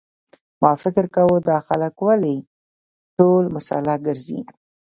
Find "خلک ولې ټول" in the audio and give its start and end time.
1.67-3.43